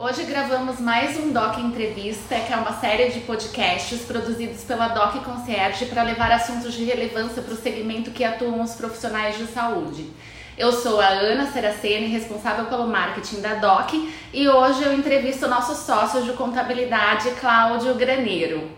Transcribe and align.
Hoje 0.00 0.22
gravamos 0.22 0.78
mais 0.78 1.18
um 1.18 1.32
Doc 1.32 1.58
Entrevista, 1.58 2.36
que 2.38 2.52
é 2.52 2.56
uma 2.56 2.78
série 2.78 3.10
de 3.10 3.18
podcasts 3.18 4.02
produzidos 4.02 4.62
pela 4.62 4.86
Doc 4.86 5.24
Concierge 5.24 5.86
para 5.86 6.04
levar 6.04 6.30
assuntos 6.30 6.72
de 6.72 6.84
relevância 6.84 7.42
para 7.42 7.52
o 7.52 7.56
segmento 7.56 8.12
que 8.12 8.22
atuam 8.22 8.62
os 8.62 8.76
profissionais 8.76 9.36
de 9.36 9.46
saúde. 9.46 10.08
Eu 10.56 10.70
sou 10.70 11.00
a 11.00 11.08
Ana 11.08 11.50
Seracene, 11.50 12.06
responsável 12.06 12.66
pelo 12.66 12.86
marketing 12.86 13.40
da 13.40 13.54
Doc, 13.54 13.92
e 14.32 14.48
hoje 14.48 14.84
eu 14.84 14.94
entrevisto 14.94 15.46
o 15.46 15.50
nosso 15.50 15.74
sócio 15.74 16.22
de 16.22 16.32
contabilidade, 16.34 17.32
Cláudio 17.40 17.92
Graneiro. 17.94 18.70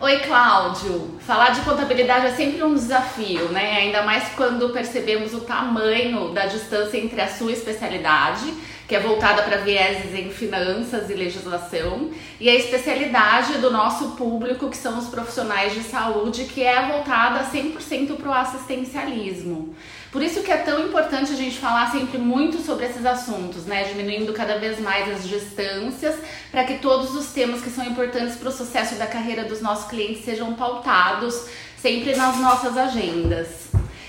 Oi, 0.00 0.18
Cláudio. 0.20 1.18
Falar 1.20 1.50
de 1.50 1.60
contabilidade 1.60 2.26
é 2.26 2.30
sempre 2.32 2.62
um 2.64 2.74
desafio, 2.74 3.50
né? 3.50 3.76
Ainda 3.76 4.02
mais 4.02 4.30
quando 4.30 4.70
percebemos 4.70 5.34
o 5.34 5.42
tamanho 5.42 6.30
da 6.30 6.46
distância 6.46 6.98
entre 6.98 7.20
a 7.20 7.28
sua 7.28 7.52
especialidade, 7.52 8.52
que 8.86 8.94
é 8.94 9.00
voltada 9.00 9.42
para 9.42 9.58
vieses 9.58 10.14
em 10.14 10.30
finanças 10.30 11.08
e 11.08 11.14
legislação, 11.14 12.10
e 12.38 12.48
a 12.48 12.54
especialidade 12.54 13.58
do 13.58 13.70
nosso 13.70 14.10
público, 14.10 14.68
que 14.68 14.76
são 14.76 14.98
os 14.98 15.08
profissionais 15.08 15.72
de 15.72 15.82
saúde, 15.82 16.44
que 16.44 16.62
é 16.62 16.86
voltada 16.86 17.44
100% 17.44 18.16
para 18.16 18.28
o 18.28 18.34
assistencialismo. 18.34 19.74
Por 20.12 20.22
isso 20.22 20.42
que 20.42 20.52
é 20.52 20.58
tão 20.58 20.86
importante 20.86 21.32
a 21.32 21.36
gente 21.36 21.58
falar 21.58 21.90
sempre 21.90 22.18
muito 22.18 22.58
sobre 22.58 22.86
esses 22.86 23.04
assuntos, 23.04 23.66
né? 23.66 23.82
Diminuindo 23.84 24.32
cada 24.32 24.58
vez 24.58 24.78
mais 24.78 25.10
as 25.10 25.26
distâncias 25.26 26.14
para 26.52 26.62
que 26.62 26.78
todos 26.78 27.16
os 27.16 27.32
temas 27.32 27.60
que 27.60 27.70
são 27.70 27.84
importantes 27.84 28.36
para 28.36 28.48
o 28.48 28.52
sucesso 28.52 28.94
da 28.94 29.08
carreira 29.08 29.44
dos 29.44 29.60
nossos 29.60 29.88
clientes 29.88 30.24
sejam 30.24 30.54
pautados 30.54 31.48
sempre 31.76 32.14
nas 32.14 32.38
nossas 32.38 32.76
agendas. 32.76 33.64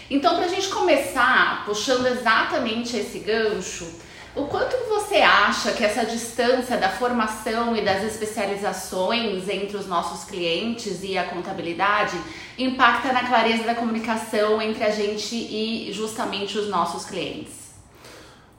Então, 0.08 0.36
para 0.36 0.46
a 0.46 0.50
gente 0.50 0.68
começar 0.68 1.66
puxando 1.66 2.06
exatamente 2.06 2.96
esse 2.96 3.18
gancho, 3.18 3.88
o 4.36 4.46
quanto 4.48 4.76
você 4.90 5.16
acha 5.16 5.72
que 5.72 5.84
essa 5.84 6.06
distância 6.06 6.78
da 6.78 6.90
formação 6.90 7.76
e 7.76 7.84
das 7.84 8.04
especializações 8.04 9.48
entre 9.48 9.78
os 9.78 9.88
nossos 9.88 10.26
clientes 10.26 11.04
e 11.04 11.18
a 11.18 11.24
contabilidade 11.24 12.18
impacta 12.58 13.14
na 13.14 13.26
clareza 13.26 13.64
da 13.64 13.74
comunicação 13.74 14.62
entre 14.62 14.84
a 14.84 14.92
gente 14.92 15.36
e 15.36 15.90
justamente 15.94 16.58
os 16.58 16.68
nossos 16.70 17.06
clientes? 17.06 17.74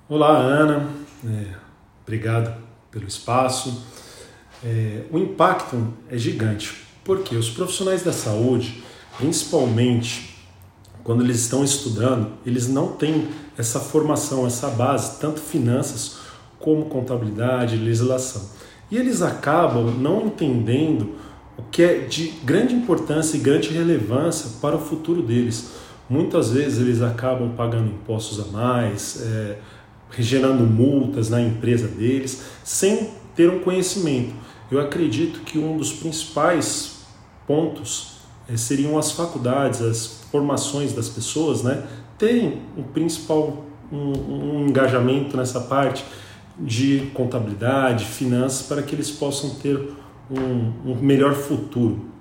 Olá, 0.09 0.39
Ana. 0.39 0.89
É, 1.25 1.55
obrigado 2.03 2.57
pelo 2.91 3.07
espaço. 3.07 3.85
É, 4.65 5.03
o 5.11 5.19
impacto 5.19 5.93
é 6.09 6.17
gigante, 6.17 6.87
porque 7.05 7.37
os 7.37 7.51
profissionais 7.51 8.03
da 8.03 8.13
saúde, 8.13 8.83
principalmente 9.19 10.35
quando 11.05 11.23
eles 11.23 11.41
estão 11.41 11.63
estudando, 11.63 12.33
eles 12.45 12.67
não 12.67 12.93
têm 12.93 13.29
essa 13.57 13.81
formação, 13.81 14.47
essa 14.47 14.69
base, 14.69 15.19
tanto 15.21 15.41
finanças 15.41 16.19
como 16.59 16.87
contabilidade, 16.87 17.77
legislação. 17.77 18.43
E 18.91 18.97
eles 18.97 19.23
acabam 19.23 19.91
não 19.99 20.27
entendendo 20.27 21.17
o 21.57 21.63
que 21.63 21.83
é 21.83 21.99
de 22.01 22.29
grande 22.45 22.75
importância 22.75 23.37
e 23.37 23.41
grande 23.41 23.71
relevância 23.71 24.51
para 24.61 24.77
o 24.77 24.79
futuro 24.79 25.23
deles. 25.23 25.71
Muitas 26.09 26.51
vezes 26.51 26.81
eles 26.81 27.03
acabam 27.03 27.53
pagando 27.57 27.89
impostos 27.89 28.39
a 28.41 28.45
mais, 28.53 29.23
é, 29.23 29.59
gerando 30.19 30.65
multas 30.65 31.31
na 31.31 31.41
empresa 31.41 31.89
deles, 31.89 32.43
sem 32.63 33.11
ter 33.35 33.51
um 33.51 33.61
conhecimento. 33.61 34.35
Eu 34.71 34.81
acredito 34.81 35.41
que 35.41 35.59
um 35.59 35.77
dos 35.77 35.93
principais 35.93 36.97
pontos 37.47 38.19
é, 38.49 38.57
seriam 38.57 38.99
as 38.99 39.13
faculdades, 39.13 39.81
as 39.81 40.21
formações 40.31 40.93
das 40.93 41.09
pessoas, 41.09 41.63
né, 41.63 41.85
terem 42.19 42.63
um 42.77 42.83
principal 42.83 43.65
um, 43.93 44.13
um 44.63 44.67
engajamento 44.69 45.37
nessa 45.37 45.61
parte 45.61 46.05
de 46.59 47.11
contabilidade, 47.13 48.05
finanças, 48.05 48.67
para 48.67 48.83
que 48.83 48.95
eles 48.95 49.11
possam 49.11 49.51
ter 49.57 49.79
um, 50.31 50.91
um 50.91 50.95
melhor 50.97 51.35
futuro. 51.35 52.16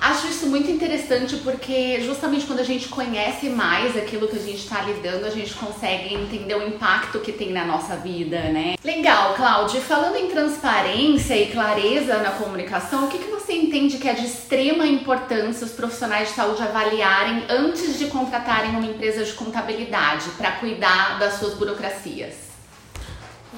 Acho 0.00 0.28
isso 0.28 0.46
muito 0.46 0.70
interessante 0.70 1.36
porque 1.38 2.00
justamente 2.02 2.46
quando 2.46 2.60
a 2.60 2.64
gente 2.64 2.88
conhece 2.88 3.48
mais 3.48 3.96
aquilo 3.96 4.28
que 4.28 4.36
a 4.36 4.40
gente 4.40 4.58
está 4.58 4.80
lidando, 4.82 5.26
a 5.26 5.30
gente 5.30 5.52
consegue 5.54 6.14
entender 6.14 6.54
o 6.54 6.66
impacto 6.66 7.18
que 7.18 7.32
tem 7.32 7.52
na 7.52 7.64
nossa 7.64 7.96
vida, 7.96 8.40
né? 8.44 8.76
Legal, 8.84 9.34
Cláudia. 9.34 9.80
Falando 9.80 10.16
em 10.16 10.28
transparência 10.28 11.36
e 11.36 11.50
clareza 11.50 12.18
na 12.18 12.30
comunicação, 12.30 13.06
o 13.06 13.08
que, 13.08 13.18
que 13.18 13.30
você 13.30 13.52
entende 13.52 13.98
que 13.98 14.08
é 14.08 14.14
de 14.14 14.26
extrema 14.26 14.86
importância 14.86 15.66
os 15.66 15.72
profissionais 15.72 16.28
de 16.28 16.34
saúde 16.34 16.62
avaliarem 16.62 17.44
antes 17.48 17.98
de 17.98 18.06
contratarem 18.06 18.70
uma 18.70 18.86
empresa 18.86 19.24
de 19.24 19.32
contabilidade 19.32 20.30
para 20.38 20.52
cuidar 20.52 21.18
das 21.18 21.34
suas 21.34 21.54
burocracias? 21.54 22.34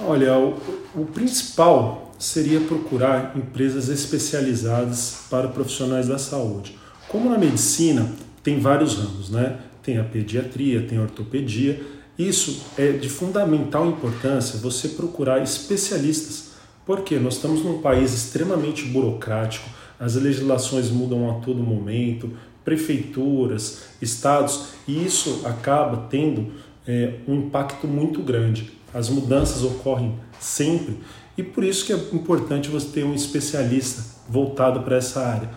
Olha, 0.03 0.39
o, 0.39 0.59
o 0.95 1.05
principal 1.05 2.10
seria 2.21 2.61
procurar 2.61 3.33
empresas 3.35 3.89
especializadas 3.89 5.23
para 5.31 5.49
profissionais 5.49 6.07
da 6.07 6.19
saúde. 6.19 6.79
Como 7.09 7.31
na 7.31 7.39
medicina 7.39 8.13
tem 8.43 8.61
vários 8.61 8.95
ramos, 8.95 9.31
né? 9.31 9.59
Tem 9.83 9.99
a 9.99 10.05
pediatria, 10.05 10.83
tem 10.83 10.99
a 10.99 11.03
ortopedia. 11.03 11.81
Isso 12.19 12.63
é 12.77 12.93
de 12.93 13.09
fundamental 13.09 13.87
importância 13.87 14.59
você 14.59 14.89
procurar 14.89 15.43
especialistas, 15.43 16.51
porque 16.85 17.19
nós 17.19 17.37
estamos 17.37 17.65
num 17.65 17.81
país 17.81 18.13
extremamente 18.13 18.85
burocrático, 18.85 19.69
as 19.99 20.15
legislações 20.15 20.91
mudam 20.91 21.31
a 21.31 21.41
todo 21.41 21.63
momento, 21.63 22.31
prefeituras, 22.63 23.85
estados, 24.01 24.69
e 24.87 25.05
isso 25.05 25.41
acaba 25.45 26.09
tendo 26.11 26.53
é, 26.87 27.15
um 27.27 27.37
impacto 27.37 27.87
muito 27.87 28.23
grande. 28.23 28.71
As 28.93 29.09
mudanças 29.09 29.63
ocorrem 29.63 30.17
sempre 30.39 30.99
e 31.41 31.43
por 31.43 31.65
isso 31.65 31.87
que 31.87 31.93
é 31.95 31.97
importante 32.13 32.69
você 32.69 32.87
ter 32.89 33.03
um 33.03 33.15
especialista 33.15 34.05
voltado 34.29 34.83
para 34.83 34.97
essa 34.97 35.27
área, 35.27 35.49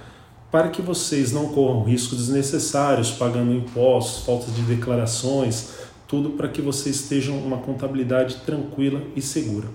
para 0.50 0.70
que 0.70 0.82
vocês 0.82 1.34
não 1.34 1.50
corram 1.50 1.84
riscos 1.84 2.20
desnecessários, 2.20 3.12
pagando 3.12 3.52
impostos, 3.52 4.26
falta 4.26 4.50
de 4.50 4.62
declarações, 4.62 5.74
tudo 6.08 6.32
para 6.32 6.48
que 6.48 6.62
vocês 6.62 6.96
estejam 6.96 7.38
uma 7.38 7.58
contabilidade 7.58 8.38
tranquila 8.46 9.02
e 9.14 9.22
segura. 9.22 9.68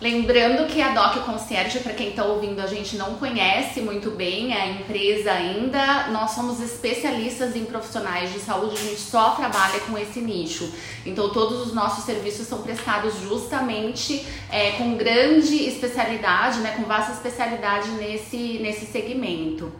Lembrando 0.00 0.66
que 0.66 0.80
a 0.80 0.94
Doc 0.94 1.26
Concierge, 1.26 1.80
para 1.80 1.92
quem 1.92 2.08
está 2.08 2.24
ouvindo, 2.24 2.58
a 2.60 2.66
gente 2.66 2.96
não 2.96 3.16
conhece 3.16 3.82
muito 3.82 4.10
bem 4.10 4.54
a 4.54 4.66
empresa 4.66 5.30
ainda. 5.30 6.08
Nós 6.08 6.30
somos 6.30 6.58
especialistas 6.58 7.54
em 7.54 7.66
profissionais 7.66 8.32
de 8.32 8.38
saúde, 8.38 8.76
a 8.76 8.82
gente 8.82 9.00
só 9.00 9.32
trabalha 9.32 9.78
com 9.80 9.98
esse 9.98 10.20
nicho. 10.20 10.72
Então, 11.04 11.28
todos 11.28 11.66
os 11.66 11.74
nossos 11.74 12.04
serviços 12.04 12.46
são 12.46 12.62
prestados 12.62 13.20
justamente 13.20 14.24
é, 14.50 14.70
com 14.72 14.96
grande 14.96 15.68
especialidade, 15.68 16.60
né, 16.60 16.72
com 16.78 16.84
vasta 16.84 17.12
especialidade 17.12 17.90
nesse, 17.90 18.58
nesse 18.58 18.86
segmento. 18.86 19.70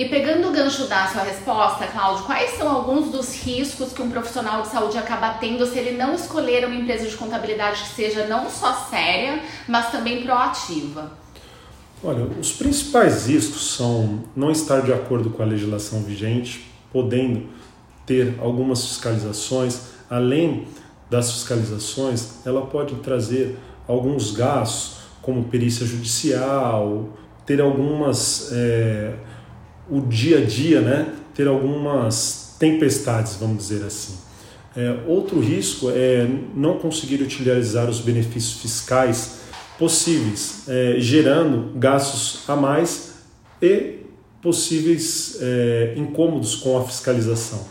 E 0.00 0.08
pegando 0.08 0.48
o 0.48 0.50
gancho 0.50 0.86
da 0.86 1.06
sua 1.08 1.24
resposta, 1.24 1.86
Cláudio, 1.86 2.24
quais 2.24 2.56
são 2.56 2.66
alguns 2.66 3.12
dos 3.12 3.34
riscos 3.34 3.92
que 3.92 4.00
um 4.00 4.10
profissional 4.10 4.62
de 4.62 4.68
saúde 4.68 4.96
acaba 4.96 5.34
tendo 5.34 5.66
se 5.66 5.78
ele 5.78 5.98
não 5.98 6.14
escolher 6.14 6.64
uma 6.64 6.74
empresa 6.74 7.06
de 7.06 7.14
contabilidade 7.14 7.82
que 7.82 7.88
seja 7.90 8.26
não 8.26 8.48
só 8.48 8.72
séria, 8.88 9.42
mas 9.68 9.90
também 9.92 10.22
proativa? 10.22 11.12
Olha, 12.02 12.24
os 12.40 12.50
principais 12.50 13.26
riscos 13.26 13.74
são 13.74 14.24
não 14.34 14.50
estar 14.50 14.80
de 14.80 14.90
acordo 14.90 15.28
com 15.28 15.42
a 15.42 15.44
legislação 15.44 16.02
vigente, 16.02 16.64
podendo 16.90 17.46
ter 18.06 18.36
algumas 18.40 18.86
fiscalizações, 18.86 19.82
além 20.08 20.66
das 21.10 21.30
fiscalizações, 21.30 22.46
ela 22.46 22.64
pode 22.64 22.94
trazer 23.00 23.58
alguns 23.86 24.30
gastos, 24.30 25.00
como 25.20 25.44
perícia 25.44 25.84
judicial, 25.84 27.06
ter 27.44 27.60
algumas. 27.60 28.50
É, 28.50 29.28
o 29.90 30.00
dia 30.00 30.38
a 30.38 30.44
dia, 30.44 30.80
né, 30.80 31.12
ter 31.34 31.48
algumas 31.48 32.56
tempestades, 32.58 33.36
vamos 33.36 33.58
dizer 33.68 33.84
assim. 33.84 34.14
É, 34.76 35.00
outro 35.06 35.40
risco 35.40 35.90
é 35.90 36.28
não 36.54 36.78
conseguir 36.78 37.22
utilizar 37.22 37.88
os 37.90 38.00
benefícios 38.00 38.60
fiscais 38.60 39.40
possíveis, 39.78 40.64
é, 40.68 40.96
gerando 40.98 41.72
gastos 41.78 42.48
a 42.48 42.54
mais 42.54 43.14
e 43.60 44.00
possíveis 44.40 45.38
é, 45.40 45.94
incômodos 45.96 46.54
com 46.56 46.78
a 46.78 46.84
fiscalização. 46.84 47.66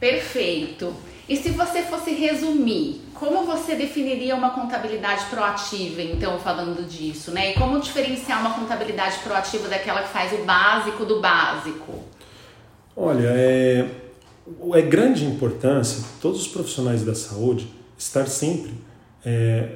Perfeito. 0.00 0.94
E 1.28 1.36
se 1.36 1.50
você 1.50 1.82
fosse 1.82 2.10
resumir, 2.10 3.03
como 3.24 3.46
você 3.46 3.74
definiria 3.74 4.36
uma 4.36 4.50
contabilidade 4.50 5.24
proativa, 5.30 6.02
então, 6.02 6.38
falando 6.38 6.86
disso, 6.86 7.30
né? 7.30 7.52
E 7.52 7.54
como 7.54 7.80
diferenciar 7.80 8.38
uma 8.40 8.52
contabilidade 8.52 9.18
proativa 9.20 9.66
daquela 9.66 10.02
que 10.02 10.10
faz 10.10 10.30
o 10.34 10.44
básico 10.44 11.06
do 11.06 11.20
básico? 11.20 12.04
Olha, 12.94 13.28
é, 13.28 13.88
é 14.74 14.82
grande 14.82 15.24
importância 15.24 16.04
todos 16.20 16.42
os 16.42 16.48
profissionais 16.48 17.02
da 17.02 17.14
saúde 17.14 17.66
estar 17.96 18.26
sempre 18.26 18.74
é, 19.24 19.70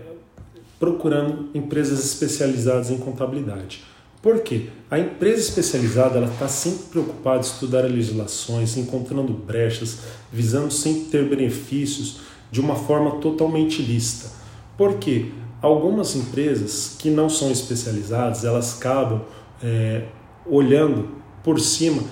procurando 0.78 1.48
empresas 1.54 2.04
especializadas 2.04 2.90
em 2.90 2.98
contabilidade. 2.98 3.82
Por 4.20 4.40
quê? 4.40 4.66
A 4.90 4.98
empresa 4.98 5.40
especializada 5.40 6.22
está 6.24 6.48
sempre 6.48 6.84
preocupada 6.90 7.38
em 7.38 7.48
estudar 7.48 7.82
legislações, 7.82 8.76
encontrando 8.76 9.32
brechas, 9.32 10.00
visando 10.30 10.70
sempre 10.70 11.04
ter 11.04 11.24
benefícios 11.24 12.27
de 12.50 12.60
uma 12.60 12.74
forma 12.74 13.12
totalmente 13.12 13.82
lícita. 13.82 14.30
Porque 14.76 15.26
algumas 15.60 16.14
empresas 16.16 16.96
que 16.98 17.10
não 17.10 17.28
são 17.28 17.50
especializadas, 17.50 18.44
elas 18.44 18.76
acabam 18.76 19.22
é, 19.62 20.04
olhando 20.46 21.08
por 21.42 21.60
cima 21.60 22.02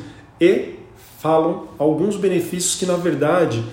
e 0.40 0.74
falam 1.18 1.68
alguns 1.78 2.16
benefícios 2.16 2.76
que, 2.76 2.86
na 2.86 2.96
verdade, 2.96 3.64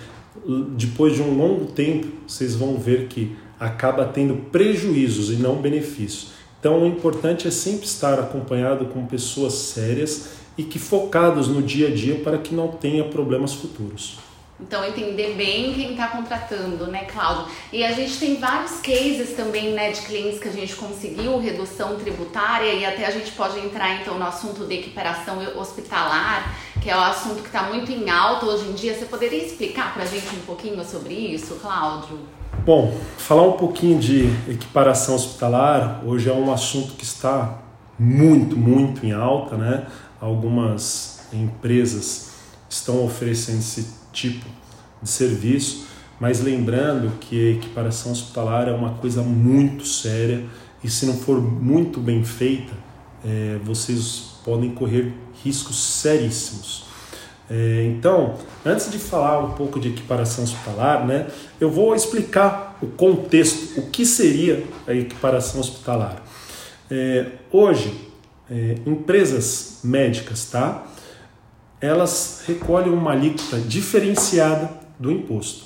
depois 0.75 1.15
de 1.15 1.21
um 1.21 1.35
longo 1.37 1.65
tempo, 1.65 2.07
vocês 2.27 2.55
vão 2.55 2.77
ver 2.77 3.07
que 3.07 3.35
acaba 3.59 4.05
tendo 4.05 4.35
prejuízos 4.51 5.29
e 5.29 5.35
não 5.35 5.55
benefícios. 5.55 6.33
Então, 6.59 6.81
o 6.81 6.87
importante 6.87 7.47
é 7.47 7.51
sempre 7.51 7.85
estar 7.85 8.19
acompanhado 8.19 8.85
com 8.85 9.05
pessoas 9.05 9.53
sérias 9.53 10.29
e 10.57 10.63
que 10.63 10.79
focados 10.79 11.47
no 11.47 11.61
dia 11.61 11.87
a 11.87 11.91
dia 11.91 12.15
para 12.15 12.37
que 12.37 12.53
não 12.53 12.69
tenha 12.69 13.03
problemas 13.03 13.53
futuros. 13.53 14.17
Então, 14.59 14.85
entender 14.85 15.33
bem 15.35 15.73
quem 15.73 15.91
está 15.91 16.07
contratando, 16.07 16.87
né, 16.87 17.05
Cláudio? 17.05 17.51
E 17.71 17.83
a 17.83 17.91
gente 17.91 18.17
tem 18.17 18.35
vários 18.39 18.79
cases 18.79 19.35
também, 19.35 19.73
né, 19.73 19.91
de 19.91 20.01
clientes 20.01 20.39
que 20.39 20.47
a 20.47 20.51
gente 20.51 20.75
conseguiu 20.75 21.39
redução 21.39 21.95
tributária 21.97 22.71
e 22.71 22.85
até 22.85 23.05
a 23.05 23.11
gente 23.11 23.31
pode 23.31 23.59
entrar, 23.59 23.99
então, 23.99 24.17
no 24.17 24.25
assunto 24.25 24.65
de 24.65 24.75
equiparação 24.75 25.39
hospitalar, 25.57 26.55
que 26.81 26.89
é 26.89 26.95
o 26.95 26.99
assunto 26.99 27.41
que 27.41 27.47
está 27.47 27.63
muito 27.63 27.91
em 27.91 28.09
alta 28.09 28.45
hoje 28.45 28.69
em 28.69 28.73
dia. 28.73 28.93
Você 28.97 29.05
poderia 29.05 29.43
explicar 29.43 29.93
para 29.93 30.03
a 30.03 30.05
gente 30.05 30.27
um 30.35 30.41
pouquinho 30.45 30.83
sobre 30.85 31.13
isso, 31.13 31.55
Cláudio? 31.55 32.19
Bom, 32.63 32.95
falar 33.17 33.43
um 33.43 33.53
pouquinho 33.53 33.99
de 33.99 34.27
equiparação 34.47 35.15
hospitalar, 35.15 36.01
hoje 36.05 36.29
é 36.29 36.33
um 36.33 36.53
assunto 36.53 36.93
que 36.93 37.03
está 37.03 37.59
muito, 37.99 38.55
muito 38.55 39.05
em 39.05 39.11
alta, 39.11 39.57
né? 39.57 39.87
Algumas 40.21 41.27
empresas 41.33 42.31
estão 42.69 43.03
oferecendo 43.03 43.59
esse 43.59 44.02
tipo 44.13 44.45
de 45.01 45.09
serviço, 45.09 45.87
mas 46.19 46.41
lembrando 46.41 47.11
que 47.19 47.49
a 47.49 47.51
equiparação 47.51 48.11
hospitalar 48.11 48.69
é 48.69 48.71
uma 48.71 48.91
coisa 48.91 49.21
muito 49.21 49.85
séria 49.85 50.45
e 50.83 50.89
se 50.89 51.05
não 51.05 51.15
for 51.15 51.41
muito 51.41 51.99
bem 51.99 52.23
feita, 52.23 52.73
é, 53.25 53.59
vocês 53.63 54.37
podem 54.45 54.71
correr 54.71 55.13
riscos 55.43 55.75
seríssimos. 55.75 56.85
É, 57.49 57.85
então, 57.85 58.35
antes 58.65 58.89
de 58.89 58.97
falar 58.97 59.39
um 59.39 59.51
pouco 59.51 59.79
de 59.79 59.89
equiparação 59.89 60.43
hospitalar, 60.43 61.05
né, 61.05 61.27
eu 61.59 61.69
vou 61.69 61.95
explicar 61.95 62.77
o 62.81 62.87
contexto, 62.87 63.79
o 63.79 63.89
que 63.89 64.05
seria 64.05 64.63
a 64.87 64.93
equiparação 64.93 65.59
hospitalar. 65.59 66.21
É, 66.89 67.27
hoje, 67.51 67.93
é, 68.49 68.75
empresas 68.85 69.79
médicas, 69.83 70.45
tá? 70.45 70.85
Elas 71.83 72.45
recolhem 72.47 72.93
uma 72.93 73.11
alíquota 73.11 73.59
diferenciada 73.59 74.71
do 74.97 75.11
imposto. 75.11 75.65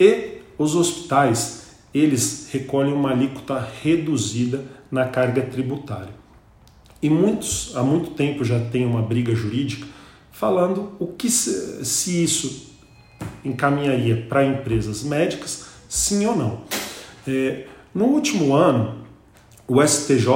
E 0.00 0.38
os 0.56 0.74
hospitais, 0.74 1.66
eles 1.92 2.48
recolhem 2.50 2.94
uma 2.94 3.10
alíquota 3.10 3.68
reduzida 3.82 4.64
na 4.90 5.04
carga 5.04 5.42
tributária. 5.42 6.14
E 7.02 7.10
muitos, 7.10 7.76
há 7.76 7.82
muito 7.82 8.12
tempo 8.12 8.42
já 8.42 8.58
tem 8.60 8.86
uma 8.86 9.02
briga 9.02 9.34
jurídica 9.34 9.86
falando 10.30 10.92
o 10.98 11.08
que 11.08 11.28
se, 11.28 11.84
se 11.84 12.24
isso 12.24 12.72
encaminharia 13.44 14.24
para 14.26 14.46
empresas 14.46 15.02
médicas, 15.02 15.66
sim 15.86 16.24
ou 16.24 16.34
não. 16.34 16.62
É, 17.28 17.66
no 17.94 18.06
último 18.06 18.54
ano, 18.54 19.04
o 19.68 19.86
STJ 19.86 20.26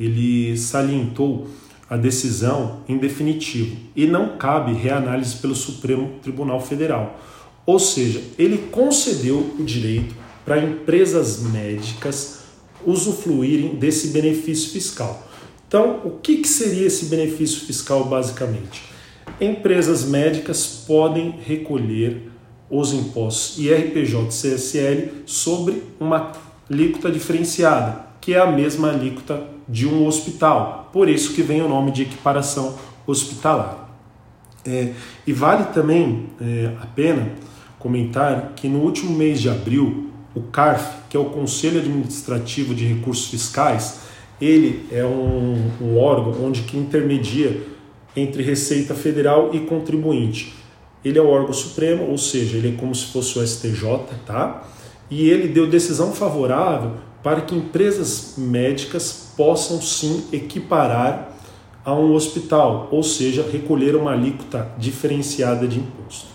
ele 0.00 0.56
salientou 0.56 1.46
a 1.88 1.96
decisão 1.96 2.80
em 2.88 2.98
definitivo 2.98 3.76
e 3.96 4.06
não 4.06 4.36
cabe 4.36 4.72
reanálise 4.72 5.36
pelo 5.36 5.54
Supremo 5.54 6.18
Tribunal 6.22 6.60
Federal. 6.60 7.18
Ou 7.64 7.78
seja, 7.78 8.22
ele 8.38 8.68
concedeu 8.70 9.54
o 9.58 9.62
direito 9.62 10.14
para 10.44 10.62
empresas 10.62 11.42
médicas 11.42 12.40
usufruírem 12.86 13.74
desse 13.74 14.08
benefício 14.08 14.70
fiscal. 14.70 15.26
Então, 15.66 16.00
o 16.04 16.10
que, 16.12 16.38
que 16.38 16.48
seria 16.48 16.86
esse 16.86 17.06
benefício 17.06 17.66
fiscal 17.66 18.04
basicamente? 18.04 18.82
Empresas 19.40 20.04
médicas 20.04 20.84
podem 20.86 21.38
recolher 21.44 22.30
os 22.70 22.92
impostos 22.92 23.58
IRPJ 23.58 24.18
e 24.18 24.28
CSL 24.28 25.08
sobre 25.26 25.82
uma 26.00 26.32
alíquota 26.70 27.10
diferenciada, 27.10 28.06
que 28.20 28.34
é 28.34 28.38
a 28.38 28.50
mesma 28.50 28.90
alíquota 28.90 29.57
de 29.68 29.86
um 29.86 30.06
hospital. 30.06 30.88
Por 30.92 31.08
isso 31.08 31.34
que 31.34 31.42
vem 31.42 31.60
o 31.60 31.68
nome 31.68 31.90
de 31.90 32.02
equiparação 32.02 32.76
hospitalar. 33.06 33.88
É, 34.66 34.92
e 35.26 35.32
vale 35.32 35.64
também 35.72 36.26
é, 36.40 36.72
a 36.80 36.86
pena 36.86 37.32
comentar 37.78 38.52
que 38.56 38.68
no 38.68 38.80
último 38.80 39.16
mês 39.16 39.40
de 39.40 39.48
abril, 39.48 40.10
o 40.34 40.42
CARF, 40.42 41.08
que 41.08 41.16
é 41.16 41.20
o 41.20 41.26
Conselho 41.26 41.80
Administrativo 41.80 42.74
de 42.74 42.84
Recursos 42.84 43.28
Fiscais, 43.28 44.00
ele 44.40 44.86
é 44.92 45.04
um, 45.04 45.70
um 45.80 45.98
órgão 45.98 46.44
onde 46.44 46.62
que 46.62 46.76
intermedia 46.76 47.62
entre 48.16 48.42
Receita 48.42 48.94
Federal 48.94 49.50
e 49.52 49.60
contribuinte. 49.60 50.54
Ele 51.04 51.18
é 51.18 51.22
o 51.22 51.28
órgão 51.28 51.52
supremo, 51.52 52.10
ou 52.10 52.18
seja, 52.18 52.56
ele 52.56 52.74
é 52.74 52.76
como 52.78 52.94
se 52.94 53.06
fosse 53.06 53.38
o 53.38 53.46
STJ, 53.46 53.82
tá? 54.26 54.64
E 55.10 55.28
ele 55.28 55.48
deu 55.48 55.66
decisão 55.66 56.12
favorável 56.12 57.07
para 57.28 57.42
que 57.42 57.54
empresas 57.54 58.36
médicas 58.38 59.34
possam 59.36 59.82
sim 59.82 60.24
equiparar 60.32 61.36
a 61.84 61.94
um 61.94 62.14
hospital, 62.14 62.88
ou 62.90 63.02
seja, 63.02 63.46
recolher 63.52 63.94
uma 63.94 64.12
alíquota 64.12 64.72
diferenciada 64.78 65.68
de 65.68 65.78
imposto. 65.78 66.28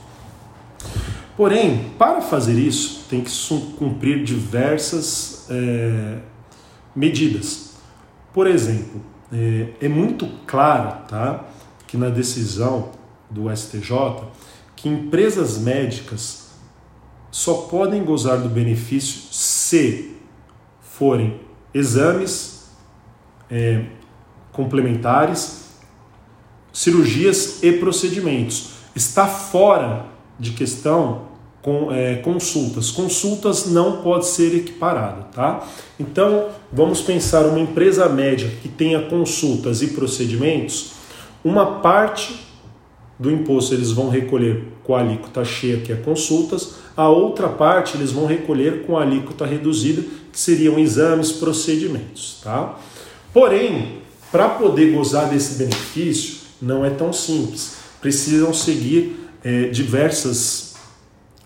Porém, 1.36 1.90
para 1.98 2.22
fazer 2.22 2.60
isso, 2.60 3.08
tem 3.10 3.22
que 3.22 3.32
cumprir 3.76 4.24
diversas 4.24 5.48
é, 5.50 6.20
medidas. 6.96 7.72
Por 8.32 8.46
exemplo, 8.46 9.02
é, 9.32 9.70
é 9.82 9.90
muito 9.90 10.28
claro 10.46 11.08
tá, 11.08 11.44
que 11.88 11.98
na 11.98 12.10
decisão 12.10 12.92
do 13.32 13.50
STJ 13.50 14.26
que 14.76 14.88
empresas 14.88 15.58
médicas 15.58 16.50
só 17.32 17.64
podem 17.64 18.04
gozar 18.04 18.38
do 18.38 18.48
benefício 18.48 19.24
se 19.32 20.14
forem 20.98 21.40
exames 21.74 22.70
é, 23.50 23.84
complementares, 24.52 25.70
cirurgias 26.72 27.64
e 27.64 27.72
procedimentos. 27.74 28.74
Está 28.96 29.26
fora 29.26 30.06
de 30.40 30.52
questão 30.52 31.34
com 31.64 31.92
é, 31.92 32.18
consultas. 32.18 32.92
Consultas 32.92 33.66
não 33.66 34.04
pode 34.04 34.28
ser 34.28 34.56
equiparado, 34.56 35.26
tá? 35.34 35.66
Então 36.00 36.50
vamos 36.72 37.02
pensar 37.02 37.46
uma 37.48 37.60
empresa 37.60 38.08
média 38.08 38.52
que 38.62 38.68
tenha 38.68 39.02
consultas 39.02 39.82
e 39.82 39.88
procedimentos, 39.88 40.92
uma 41.44 41.80
parte 41.80 42.40
do 43.18 43.32
imposto 43.32 43.74
eles 43.74 43.92
vão 43.92 44.10
recolher 44.10 44.68
com 44.84 44.96
a 44.96 45.00
alíquota 45.00 45.44
cheia, 45.46 45.80
que 45.80 45.92
é 45.92 45.96
consultas, 45.96 46.83
a 46.96 47.10
outra 47.10 47.50
parte 47.50 47.98
eles 47.98 48.12
vão 48.12 48.26
recolher 48.26 48.86
com 48.86 48.98
alíquota 48.98 49.46
reduzida, 49.46 50.04
que 50.32 50.40
seriam 50.40 50.78
exames, 50.80 51.32
procedimentos. 51.32 52.40
Tá? 52.44 52.78
Porém, 53.34 54.00
para 54.32 54.50
poder 54.50 54.94
gozar 54.94 55.30
desse 55.30 55.56
benefício, 55.56 56.38
não 56.62 56.86
é 56.86 56.90
tão 56.90 57.12
simples. 57.12 57.78
Precisam 58.02 58.54
seguir 58.54 59.30
é, 59.44 59.68
diversas 59.68 60.76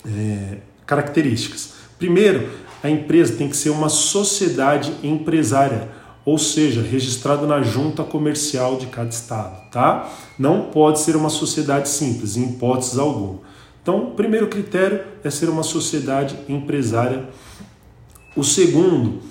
é, 0.05 0.57
características. 0.85 1.73
Primeiro, 1.97 2.49
a 2.83 2.89
empresa 2.89 3.35
tem 3.35 3.49
que 3.49 3.57
ser 3.57 3.69
uma 3.71 3.89
sociedade 3.89 4.93
empresária, 5.03 5.89
ou 6.23 6.37
seja, 6.37 6.81
registrada 6.81 7.47
na 7.47 7.61
junta 7.61 8.03
comercial 8.03 8.77
de 8.77 8.87
cada 8.87 9.09
estado, 9.09 9.69
tá? 9.71 10.09
Não 10.37 10.63
pode 10.65 10.99
ser 10.99 11.15
uma 11.15 11.29
sociedade 11.29 11.89
simples, 11.89 12.37
em 12.37 12.49
hipóteses 12.49 12.97
alguma. 12.97 13.39
Então, 13.87 14.09
o 14.09 14.11
primeiro 14.11 14.47
critério 14.47 15.01
é 15.23 15.29
ser 15.29 15.47
uma 15.47 15.63
sociedade 15.63 16.37
empresária. 16.49 17.23
O 18.35 18.43
segundo, 18.43 19.21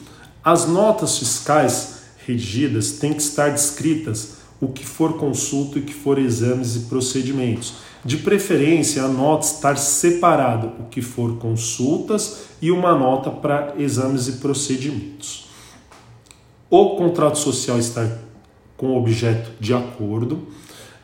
as 0.43 0.67
notas 0.67 1.19
fiscais 1.19 2.05
redigidas 2.27 2.93
têm 2.93 3.13
que 3.13 3.21
estar 3.21 3.51
descritas 3.51 4.39
o 4.59 4.69
que 4.69 4.87
for 4.87 5.19
consulta 5.19 5.79
e 5.79 5.83
que 5.83 5.93
for 5.93 6.19
exames 6.19 6.75
e 6.75 6.81
procedimentos. 6.89 7.75
De 8.03 8.17
preferência, 8.17 9.03
a 9.03 9.09
nota 9.09 9.45
estar 9.45 9.77
separado 9.77 10.73
o 10.81 10.85
que 10.85 11.03
for 11.03 11.37
consultas 11.37 12.47
e 12.63 12.71
uma 12.71 12.99
nota 12.99 13.31
para 13.31 13.75
exames 13.77 14.27
e 14.27 14.33
procedimentos. 14.39 15.51
O 16.71 16.97
contrato 16.97 17.37
social 17.37 17.79
estar 17.79 18.09
com 18.75 18.97
objeto 18.97 19.51
de 19.61 19.75
acordo. 19.75 20.49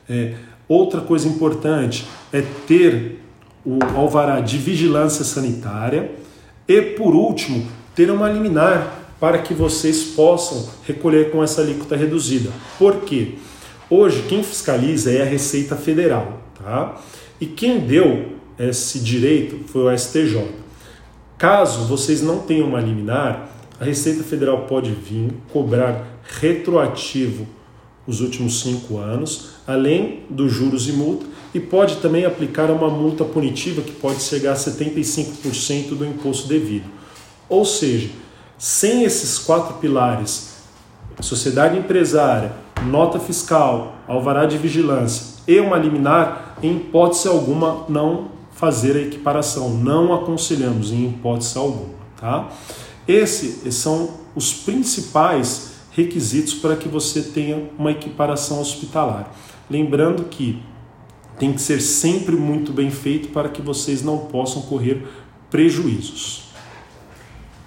É, 0.09 0.37
outra 0.67 1.03
coisa 1.03 1.29
importante 1.29 2.07
é 2.33 2.41
ter 2.67 3.22
o 3.65 3.79
alvará 3.95 4.41
de 4.41 4.59
vigilância 4.59 5.25
sanitária 5.25 6.13
e, 6.67 6.81
por 6.81 7.15
último, 7.15 7.67
ter 7.95 8.11
uma 8.11 8.29
liminar 8.29 9.01
para 9.21 9.39
que 9.39 9.55
vocês 9.55 10.03
possam 10.03 10.69
recolher 10.85 11.31
com 11.31 11.43
essa 11.43 11.61
alíquota 11.61 11.97
reduzida. 11.97 12.51
Por 12.79 13.03
quê? 13.03 13.35
Hoje, 13.89 14.25
quem 14.29 14.43
fiscaliza 14.43 15.13
é 15.13 15.23
a 15.23 15.27
Receita 15.27 15.77
Federal, 15.77 16.41
tá? 16.61 17.01
E 17.41 17.47
quem 17.47 17.81
deu 17.81 18.33
esse 18.59 18.99
direito 18.99 19.69
foi 19.69 19.83
o 19.83 19.99
STJ. 19.99 20.47
Caso 21.39 21.87
vocês 21.87 22.23
não 22.23 22.41
tenham 22.41 22.69
uma 22.69 22.81
liminar, 22.81 23.49
a 23.81 23.85
Receita 23.85 24.23
Federal 24.23 24.67
pode 24.67 24.91
vir 24.93 25.33
cobrar 25.53 26.21
retroativo 26.41 27.47
os 28.07 28.21
últimos 28.21 28.61
cinco 28.61 28.99
anos, 28.99 29.51
além 29.67 30.21
dos 30.31 30.53
juros 30.53 30.89
e 30.89 30.93
multa, 30.93 31.27
e 31.55 31.61
pode 31.61 31.97
também 31.97 32.25
aplicar 32.25 32.71
uma 32.71 32.89
multa 32.89 33.25
punitiva 33.25 33.83
que 33.83 33.93
pode 33.93 34.21
chegar 34.23 34.53
a 34.53 34.57
75% 34.57 35.97
do 35.97 36.07
imposto 36.07 36.49
devido. 36.49 36.87
Ou 37.49 37.65
seja, 37.65 38.11
sem 38.57 39.05
esses 39.05 39.39
quatro 39.39 39.75
pilares, 39.75 40.53
sociedade 41.21 41.79
empresária, 41.79 42.53
nota 42.87 43.19
fiscal, 43.19 43.97
alvará 44.09 44.47
de 44.47 44.57
vigilância 44.57 45.43
e 45.47 45.59
uma 45.61 45.77
liminar, 45.77 46.57
em 46.63 46.77
hipótese 46.77 47.29
alguma 47.29 47.85
não 47.89 48.31
fazer 48.53 48.97
a 48.97 49.01
equiparação. 49.01 49.71
Não 49.71 50.15
aconselhamos 50.15 50.93
em 50.93 51.09
hipótese 51.09 51.59
alguma, 51.59 51.95
tá? 52.21 52.49
Esses 53.07 53.75
são 53.75 54.11
os 54.35 54.55
principais 54.55 55.73
requisitos 55.91 56.55
para 56.55 56.77
que 56.77 56.89
você 56.89 57.21
tenha 57.21 57.69
uma 57.79 57.91
equiparação 57.91 58.61
hospitalar. 58.61 59.31
Lembrando 59.69 60.25
que 60.25 60.63
tem 61.39 61.53
que 61.53 61.61
ser 61.61 61.81
sempre 61.81 62.37
muito 62.37 62.73
bem 62.73 62.91
feito 62.91 63.29
para 63.29 63.49
que 63.49 63.63
vocês 63.63 64.03
não 64.03 64.19
possam 64.19 64.63
correr 64.63 65.07
prejuízos. 65.51 66.52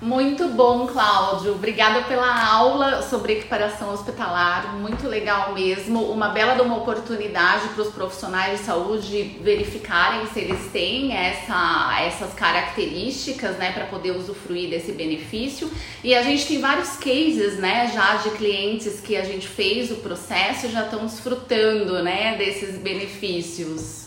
Muito 0.01 0.49
bom, 0.49 0.87
Cláudio. 0.87 1.53
Obrigada 1.53 2.01
pela 2.03 2.53
aula 2.53 3.01
sobre 3.01 3.33
equiparação 3.33 3.93
hospitalar. 3.93 4.75
Muito 4.75 5.07
legal 5.07 5.53
mesmo. 5.53 6.01
Uma 6.11 6.29
bela 6.29 6.61
uma 6.61 6.77
oportunidade 6.77 7.69
para 7.69 7.81
os 7.81 7.93
profissionais 7.93 8.59
de 8.59 8.65
saúde 8.65 9.37
verificarem 9.41 10.27
se 10.27 10.39
eles 10.39 10.69
têm 10.71 11.15
essa, 11.15 11.97
essas 12.01 12.33
características, 12.33 13.57
né, 13.57 13.71
para 13.71 13.85
poder 13.85 14.11
usufruir 14.11 14.69
desse 14.69 14.91
benefício. 14.91 15.71
E 16.03 16.13
a 16.13 16.21
gente 16.23 16.45
tem 16.45 16.59
vários 16.59 16.97
cases, 16.97 17.57
né, 17.57 17.89
já 17.93 18.17
de 18.17 18.31
clientes 18.31 18.99
que 18.99 19.15
a 19.15 19.23
gente 19.23 19.47
fez 19.47 19.91
o 19.91 19.95
processo 19.95 20.65
e 20.65 20.71
já 20.71 20.83
estão 20.83 21.05
desfrutando, 21.05 22.03
né, 22.03 22.35
desses 22.37 22.77
benefícios. 22.77 24.05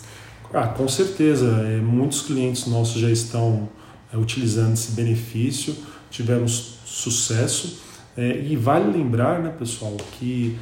Ah, 0.53 0.67
com 0.67 0.87
certeza. 0.87 1.47
É, 1.67 1.77
muitos 1.77 2.21
clientes 2.21 2.67
nossos 2.67 3.01
já 3.01 3.09
estão 3.09 3.69
utilizando 4.17 4.73
esse 4.73 4.91
benefício, 4.91 5.75
tivemos 6.09 6.79
sucesso. 6.85 7.79
É, 8.17 8.41
e 8.41 8.55
vale 8.55 8.91
lembrar, 8.91 9.39
né, 9.39 9.53
pessoal, 9.57 9.95
que 10.17 10.57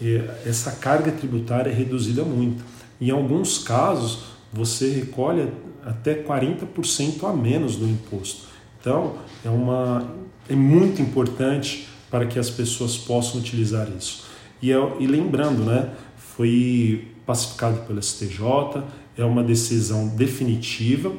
é, 0.00 0.42
essa 0.46 0.72
carga 0.72 1.10
tributária 1.12 1.70
é 1.70 1.74
reduzida 1.74 2.24
muito. 2.24 2.64
Em 3.00 3.10
alguns 3.10 3.58
casos, 3.58 4.24
você 4.52 4.90
recolhe 4.90 5.48
até 5.84 6.14
40% 6.14 7.28
a 7.28 7.32
menos 7.32 7.76
do 7.76 7.86
imposto. 7.86 8.46
Então, 8.80 9.16
é, 9.44 9.48
uma, 9.48 10.14
é 10.48 10.54
muito 10.54 11.02
importante 11.02 11.88
para 12.10 12.26
que 12.26 12.38
as 12.38 12.50
pessoas 12.50 12.96
possam 12.96 13.40
utilizar 13.40 13.88
isso. 13.96 14.24
E, 14.60 14.70
é, 14.70 14.76
e 15.00 15.06
lembrando, 15.06 15.64
né, 15.64 15.90
foi 16.16 17.08
pacificado 17.26 17.78
pelo 17.86 18.02
STJ, 18.02 18.84
é 19.16 19.24
uma 19.24 19.42
decisão 19.42 20.08
definitiva. 20.08 21.12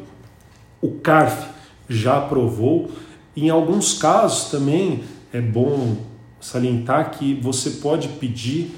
O 0.82 0.92
CARF 0.96 1.48
já 1.94 2.18
aprovou. 2.18 2.92
Em 3.36 3.50
alguns 3.50 3.94
casos 3.94 4.50
também 4.50 5.04
é 5.32 5.42
bom 5.42 5.98
salientar 6.40 7.12
que 7.12 7.34
você 7.36 7.72
pode 7.72 8.08
pedir 8.10 8.76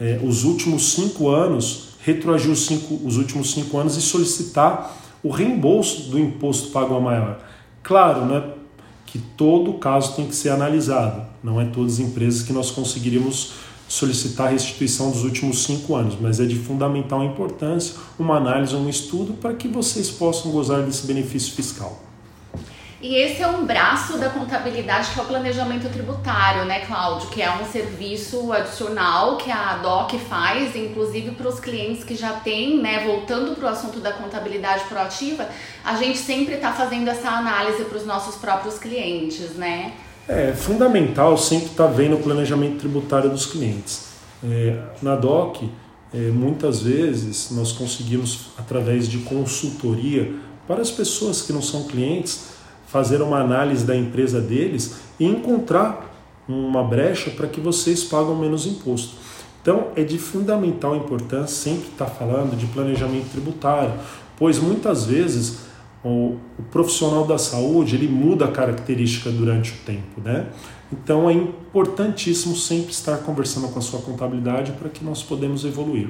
é, 0.00 0.20
os 0.22 0.44
últimos 0.44 0.92
cinco 0.92 1.28
anos, 1.28 1.96
retroagir 2.00 2.50
os, 2.50 2.66
cinco, 2.66 3.00
os 3.04 3.16
últimos 3.16 3.52
cinco 3.52 3.76
anos 3.78 3.96
e 3.96 4.02
solicitar 4.02 4.96
o 5.22 5.30
reembolso 5.30 6.10
do 6.10 6.18
imposto 6.18 6.70
pago 6.70 6.94
a 6.94 7.00
maior. 7.00 7.40
Claro, 7.82 8.24
né, 8.24 8.42
que 9.06 9.18
todo 9.18 9.74
caso 9.74 10.16
tem 10.16 10.26
que 10.26 10.34
ser 10.34 10.48
analisado. 10.48 11.26
Não 11.42 11.60
é 11.60 11.66
todas 11.66 11.94
as 11.94 11.98
empresas 12.00 12.42
que 12.42 12.52
nós 12.52 12.70
conseguiríamos 12.70 13.52
solicitar 13.86 14.46
a 14.46 14.50
restituição 14.50 15.10
dos 15.10 15.22
últimos 15.22 15.64
cinco 15.64 15.94
anos, 15.94 16.16
mas 16.18 16.40
é 16.40 16.46
de 16.46 16.56
fundamental 16.56 17.22
importância 17.22 17.94
uma 18.18 18.36
análise, 18.36 18.74
um 18.74 18.88
estudo 18.88 19.34
para 19.34 19.52
que 19.52 19.68
vocês 19.68 20.10
possam 20.10 20.50
gozar 20.50 20.82
desse 20.82 21.06
benefício 21.06 21.52
fiscal. 21.52 22.00
E 23.02 23.16
esse 23.16 23.42
é 23.42 23.48
um 23.48 23.66
braço 23.66 24.16
da 24.16 24.30
contabilidade 24.30 25.10
que 25.10 25.18
é 25.18 25.22
o 25.24 25.26
planejamento 25.26 25.88
tributário, 25.92 26.64
né, 26.64 26.86
Cláudio? 26.86 27.28
Que 27.30 27.42
é 27.42 27.50
um 27.50 27.64
serviço 27.64 28.52
adicional 28.52 29.36
que 29.38 29.50
a 29.50 29.78
DOC 29.78 30.20
faz, 30.20 30.76
inclusive 30.76 31.32
para 31.32 31.48
os 31.48 31.58
clientes 31.58 32.04
que 32.04 32.14
já 32.14 32.34
têm, 32.34 32.80
né? 32.80 33.04
Voltando 33.04 33.56
para 33.56 33.64
o 33.64 33.68
assunto 33.68 33.98
da 33.98 34.12
contabilidade 34.12 34.84
proativa, 34.84 35.48
a 35.84 35.96
gente 35.96 36.16
sempre 36.16 36.54
está 36.54 36.72
fazendo 36.72 37.08
essa 37.08 37.28
análise 37.28 37.84
para 37.86 37.98
os 37.98 38.06
nossos 38.06 38.36
próprios 38.36 38.78
clientes, 38.78 39.50
né? 39.56 39.94
É 40.28 40.52
fundamental 40.52 41.36
sempre 41.36 41.66
estar 41.66 41.88
tá 41.88 41.90
vendo 41.90 42.14
o 42.14 42.22
planejamento 42.22 42.78
tributário 42.78 43.28
dos 43.28 43.46
clientes. 43.46 44.12
É, 44.44 44.80
na 45.02 45.16
DOC, 45.16 45.68
é, 46.14 46.18
muitas 46.28 46.82
vezes 46.82 47.50
nós 47.50 47.72
conseguimos, 47.72 48.50
através 48.56 49.08
de 49.08 49.18
consultoria, 49.18 50.32
para 50.68 50.80
as 50.80 50.90
pessoas 50.92 51.42
que 51.42 51.52
não 51.52 51.60
são 51.60 51.82
clientes, 51.88 52.52
fazer 52.92 53.22
uma 53.22 53.38
análise 53.38 53.86
da 53.86 53.96
empresa 53.96 54.38
deles 54.38 54.96
e 55.18 55.24
encontrar 55.24 56.14
uma 56.46 56.84
brecha 56.84 57.30
para 57.30 57.48
que 57.48 57.58
vocês 57.58 58.04
pagam 58.04 58.36
menos 58.36 58.66
imposto. 58.66 59.16
Então 59.62 59.88
é 59.96 60.02
de 60.02 60.18
fundamental 60.18 60.94
importância 60.94 61.70
sempre 61.70 61.88
estar 61.88 62.06
falando 62.06 62.54
de 62.54 62.66
planejamento 62.66 63.30
tributário, 63.30 63.94
pois 64.36 64.58
muitas 64.58 65.06
vezes 65.06 65.60
o, 66.04 66.36
o 66.58 66.62
profissional 66.70 67.26
da 67.26 67.38
saúde 67.38 67.94
ele 67.96 68.08
muda 68.08 68.44
a 68.44 68.48
característica 68.48 69.30
durante 69.30 69.72
o 69.72 69.76
tempo, 69.86 70.20
né? 70.22 70.48
Então 70.92 71.30
é 71.30 71.32
importantíssimo 71.32 72.54
sempre 72.54 72.92
estar 72.92 73.18
conversando 73.18 73.68
com 73.68 73.78
a 73.78 73.82
sua 73.82 74.00
contabilidade 74.00 74.72
para 74.72 74.90
que 74.90 75.02
nós 75.02 75.22
podemos 75.22 75.64
evoluir. 75.64 76.08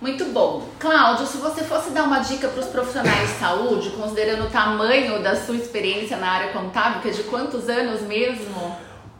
Muito 0.00 0.26
bom. 0.26 0.62
Cláudio, 0.78 1.26
se 1.26 1.38
você 1.38 1.62
fosse 1.64 1.90
dar 1.90 2.04
uma 2.04 2.20
dica 2.20 2.46
para 2.48 2.60
os 2.60 2.66
profissionais 2.66 3.30
de 3.30 3.38
saúde, 3.38 3.90
considerando 3.90 4.44
o 4.44 4.50
tamanho 4.50 5.20
da 5.22 5.34
sua 5.34 5.56
experiência 5.56 6.16
na 6.16 6.28
área 6.28 6.52
contábil, 6.52 7.02
que 7.02 7.08
é 7.08 7.10
de 7.10 7.24
quantos 7.24 7.68
anos 7.68 8.02
mesmo? 8.02 8.76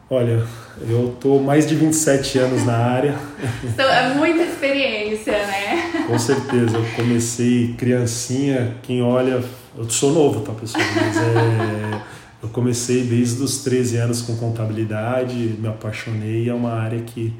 Olha, 0.09 0.43
eu 0.87 1.15
tô 1.19 1.37
mais 1.37 1.67
de 1.67 1.75
27 1.75 2.39
anos 2.39 2.65
na 2.65 2.77
área. 2.77 3.15
Então 3.63 3.87
é 3.89 4.13
muita 4.13 4.43
experiência, 4.43 5.33
né? 5.33 6.05
Com 6.07 6.17
certeza. 6.17 6.77
Eu 6.77 6.85
comecei 6.95 7.75
criancinha, 7.77 8.77
quem 8.81 9.01
olha, 9.01 9.43
eu 9.77 9.89
sou 9.89 10.11
novo, 10.11 10.41
tá, 10.41 10.53
pessoal? 10.53 10.83
Mas 10.95 11.17
é, 11.17 12.01
eu 12.41 12.49
comecei 12.49 13.03
desde 13.03 13.43
os 13.43 13.59
13 13.63 13.97
anos 13.97 14.21
com 14.21 14.35
contabilidade, 14.37 15.35
me 15.35 15.67
apaixonei, 15.67 16.49
é 16.49 16.53
uma 16.53 16.73
área 16.73 17.01
que 17.01 17.33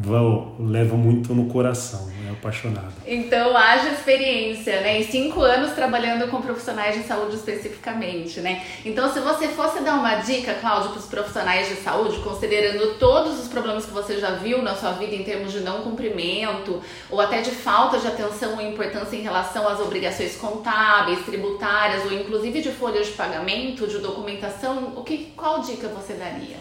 vão, 0.00 0.54
levam 0.58 0.96
muito 0.96 1.34
no 1.34 1.46
coração, 1.46 2.10
é 2.26 2.32
apaixonado. 2.32 2.92
Então, 3.06 3.54
haja 3.54 3.90
experiência, 3.90 4.80
né? 4.80 5.00
Em 5.00 5.04
cinco 5.04 5.42
anos 5.42 5.72
trabalhando 5.72 6.28
com 6.30 6.40
profissionais 6.40 6.96
de 6.96 7.02
saúde 7.06 7.36
especificamente, 7.36 8.40
né? 8.40 8.62
Então, 8.84 9.12
se 9.12 9.20
você 9.20 9.48
fosse 9.48 9.82
dar 9.82 9.94
uma 9.94 10.16
dica, 10.16 10.54
Cláudio, 10.54 10.90
para 10.90 11.00
os 11.00 11.06
profissionais 11.06 11.68
de 11.68 11.74
saúde, 11.76 12.18
considerando 12.20 12.94
todos 12.94 13.38
os 13.38 13.48
problemas 13.48 13.84
que 13.84 13.92
você 13.92 14.18
já 14.18 14.30
viu 14.30 14.62
na 14.62 14.74
sua 14.74 14.92
vida 14.92 15.14
em 15.14 15.22
termos 15.22 15.52
de 15.52 15.60
não 15.60 15.82
cumprimento 15.82 16.80
ou 17.10 17.20
até 17.20 17.42
de 17.42 17.50
falta 17.50 17.98
de 17.98 18.06
atenção 18.06 18.54
ou 18.54 18.62
importância 18.62 19.16
em 19.16 19.22
relação 19.22 19.68
às 19.68 19.80
obrigações 19.80 20.36
contábeis, 20.36 21.26
tributárias 21.26 22.06
ou 22.06 22.12
inclusive 22.12 22.62
de 22.62 22.70
folhas 22.70 23.08
de 23.08 23.12
pagamento, 23.12 23.86
de 23.86 23.98
documentação, 23.98 24.94
o 24.96 25.02
que, 25.02 25.32
qual 25.36 25.60
dica 25.60 25.88
você 25.88 26.14
daria? 26.14 26.56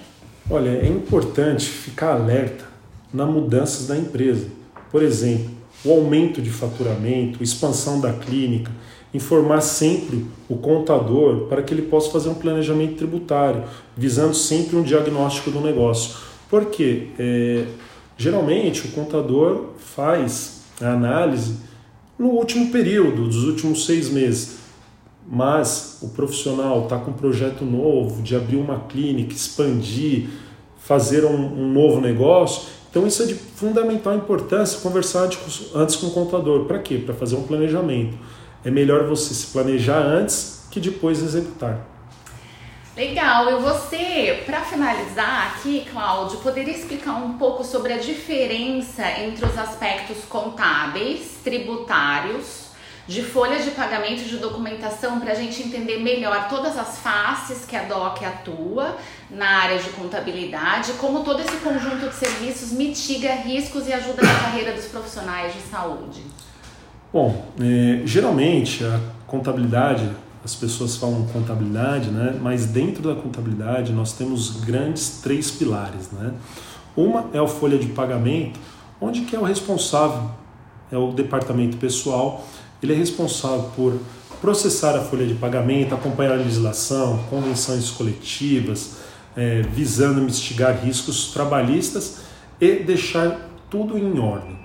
Olha, 0.51 0.69
é 0.69 0.87
importante 0.87 1.67
ficar 1.67 2.13
alerta 2.13 2.69
na 3.13 3.25
mudanças 3.25 3.87
da 3.87 3.97
empresa. 3.97 4.47
Por 4.91 5.03
exemplo, 5.03 5.51
o 5.83 5.91
aumento 5.91 6.41
de 6.41 6.49
faturamento, 6.49 7.43
expansão 7.43 7.99
da 7.99 8.11
clínica, 8.13 8.71
informar 9.13 9.61
sempre 9.61 10.25
o 10.47 10.55
contador 10.55 11.47
para 11.47 11.63
que 11.63 11.73
ele 11.73 11.83
possa 11.83 12.11
fazer 12.11 12.29
um 12.29 12.35
planejamento 12.35 12.95
tributário, 12.95 13.63
visando 13.95 14.35
sempre 14.35 14.75
um 14.75 14.83
diagnóstico 14.83 15.49
do 15.49 15.61
negócio. 15.61 16.15
Porque 16.49 17.07
é, 17.17 17.65
geralmente 18.17 18.87
o 18.87 18.91
contador 18.91 19.69
faz 19.77 20.61
a 20.81 20.91
análise 20.91 21.55
no 22.17 22.27
último 22.27 22.69
período, 22.71 23.25
dos 23.25 23.45
últimos 23.45 23.85
seis 23.85 24.09
meses. 24.09 24.59
Mas 25.31 25.99
o 26.01 26.09
profissional 26.09 26.83
está 26.83 26.97
com 26.97 27.11
um 27.11 27.13
projeto 27.13 27.63
novo 27.63 28.21
de 28.21 28.35
abrir 28.35 28.57
uma 28.57 28.79
clínica, 28.79 29.33
expandir, 29.33 30.27
fazer 30.79 31.23
um, 31.23 31.35
um 31.35 31.71
novo 31.71 32.01
negócio, 32.01 32.63
então 32.89 33.05
isso 33.05 33.21
é 33.23 33.25
de 33.27 33.35
fundamental 33.35 34.15
importância 34.15 34.79
conversar 34.79 35.29
antes 35.75 35.95
com 35.95 36.07
o 36.07 36.11
contador. 36.11 36.65
Para 36.65 36.79
quê? 36.79 36.97
Para 36.97 37.13
fazer 37.13 37.35
um 37.35 37.43
planejamento. 37.43 38.17
É 38.65 38.71
melhor 38.71 39.07
você 39.07 39.33
se 39.33 39.47
planejar 39.47 39.99
antes 39.99 40.67
que 40.71 40.79
depois 40.79 41.21
executar. 41.21 41.85
Legal. 42.97 43.51
E 43.51 43.61
você, 43.61 44.43
para 44.45 44.61
finalizar 44.61 45.53
aqui, 45.53 45.87
Cláudio, 45.89 46.39
poderia 46.39 46.73
explicar 46.73 47.13
um 47.13 47.37
pouco 47.37 47.63
sobre 47.63 47.93
a 47.93 47.97
diferença 47.97 49.09
entre 49.21 49.45
os 49.45 49.57
aspectos 49.57 50.17
contábeis, 50.27 51.37
tributários, 51.41 52.68
de 53.09 53.23
folha 53.23 53.59
de 53.59 53.71
pagamento 53.71 54.23
de 54.23 54.37
documentação 54.37 55.19
para 55.19 55.31
a 55.31 55.35
gente 55.35 55.63
entender 55.63 55.97
melhor 55.97 56.47
todas 56.47 56.77
as 56.77 56.99
faces 56.99 57.65
que 57.65 57.75
a 57.75 57.81
DOC 57.85 58.23
atua 58.23 58.97
na 59.31 59.47
área 59.47 59.79
de 59.79 59.89
contabilidade, 59.89 60.93
como 60.93 61.23
todo 61.23 61.39
esse 61.39 61.57
conjunto 61.57 62.07
de 62.07 62.13
serviços 62.13 62.71
mitiga 62.71 63.33
riscos 63.33 63.87
e 63.87 63.93
ajuda 63.93 64.21
na 64.21 64.33
carreira 64.35 64.73
dos 64.73 64.85
profissionais 64.85 65.55
de 65.55 65.59
saúde. 65.61 66.21
Bom, 67.11 67.45
é, 67.59 68.03
geralmente 68.05 68.85
a 68.85 68.99
contabilidade, 69.25 70.07
as 70.45 70.53
pessoas 70.53 70.95
falam 70.95 71.25
contabilidade, 71.33 72.11
né? 72.11 72.37
mas 72.39 72.67
dentro 72.67 73.01
da 73.01 73.19
contabilidade 73.19 73.91
nós 73.91 74.13
temos 74.13 74.61
grandes 74.63 75.19
três 75.23 75.49
pilares. 75.49 76.11
Né? 76.11 76.31
Uma 76.95 77.25
é 77.33 77.39
a 77.39 77.47
folha 77.47 77.79
de 77.79 77.87
pagamento, 77.87 78.59
onde 79.01 79.21
que 79.21 79.35
é 79.35 79.39
o 79.39 79.43
responsável, 79.43 80.29
é 80.91 80.97
o 80.97 81.11
departamento 81.11 81.77
pessoal, 81.77 82.45
ele 82.81 82.93
é 82.93 82.95
responsável 82.95 83.69
por 83.75 83.99
processar 84.41 84.95
a 84.95 85.01
folha 85.01 85.25
de 85.25 85.33
pagamento, 85.35 85.93
acompanhar 85.93 86.33
a 86.33 86.35
legislação, 86.35 87.19
convenções 87.29 87.89
coletivas, 87.91 88.97
é, 89.35 89.61
visando 89.61 90.21
mitigar 90.21 90.79
riscos 90.83 91.31
trabalhistas 91.31 92.19
e 92.59 92.75
deixar 92.75 93.49
tudo 93.69 93.97
em 93.97 94.19
ordem. 94.19 94.57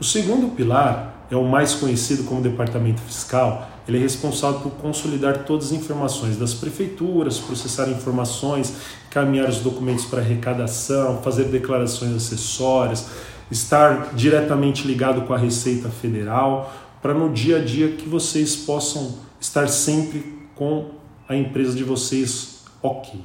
O 0.00 0.04
segundo 0.04 0.54
pilar 0.54 1.26
é 1.30 1.36
o 1.36 1.44
mais 1.44 1.74
conhecido 1.74 2.24
como 2.24 2.40
departamento 2.40 3.00
fiscal. 3.00 3.68
Ele 3.86 3.98
é 3.98 4.00
responsável 4.00 4.60
por 4.60 4.72
consolidar 4.72 5.44
todas 5.44 5.66
as 5.66 5.72
informações 5.72 6.36
das 6.36 6.52
prefeituras, 6.54 7.38
processar 7.38 7.88
informações, 7.88 8.74
caminhar 9.10 9.48
os 9.48 9.58
documentos 9.58 10.04
para 10.04 10.20
arrecadação, 10.20 11.20
fazer 11.22 11.44
declarações 11.44 12.14
acessórias, 12.14 13.06
estar 13.50 14.14
diretamente 14.14 14.86
ligado 14.86 15.22
com 15.22 15.32
a 15.32 15.38
Receita 15.38 15.88
Federal, 15.88 16.72
para 17.02 17.14
no 17.14 17.32
dia 17.32 17.56
a 17.56 17.64
dia 17.64 17.88
que 17.92 18.08
vocês 18.08 18.56
possam 18.56 19.18
estar 19.40 19.68
sempre 19.68 20.40
com 20.54 20.90
a 21.28 21.34
empresa 21.36 21.74
de 21.74 21.84
vocês 21.84 22.64
ok. 22.82 23.20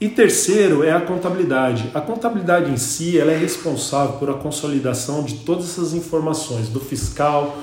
E 0.00 0.08
terceiro 0.08 0.84
é 0.84 0.92
a 0.92 1.00
contabilidade. 1.00 1.90
A 1.92 2.00
contabilidade 2.00 2.70
em 2.70 2.76
si 2.76 3.18
ela 3.18 3.32
é 3.32 3.36
responsável 3.36 4.16
por 4.16 4.30
a 4.30 4.34
consolidação 4.34 5.24
de 5.24 5.38
todas 5.38 5.64
essas 5.64 5.92
informações 5.92 6.68
do 6.68 6.78
fiscal, 6.78 7.58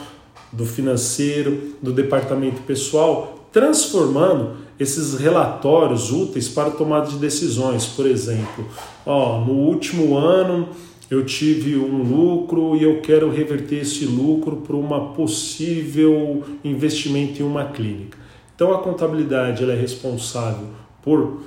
do 0.51 0.65
financeiro, 0.65 1.75
do 1.81 1.93
departamento 1.93 2.61
pessoal, 2.63 3.47
transformando 3.53 4.57
esses 4.77 5.17
relatórios 5.17 6.11
úteis 6.11 6.49
para 6.49 6.71
tomada 6.71 7.07
de 7.07 7.17
decisões. 7.17 7.85
Por 7.85 8.05
exemplo, 8.05 8.67
ó, 9.05 9.39
no 9.39 9.53
último 9.53 10.17
ano 10.17 10.67
eu 11.09 11.25
tive 11.25 11.77
um 11.77 12.01
lucro 12.01 12.75
e 12.75 12.83
eu 12.83 13.01
quero 13.01 13.29
reverter 13.29 13.81
esse 13.81 14.05
lucro 14.05 14.57
para 14.57 14.75
uma 14.75 15.13
possível 15.13 16.43
investimento 16.63 17.41
em 17.41 17.45
uma 17.45 17.65
clínica. 17.65 18.17
Então 18.55 18.73
a 18.73 18.79
contabilidade 18.79 19.63
ela 19.63 19.73
é 19.73 19.79
responsável 19.79 20.67
por 21.03 21.41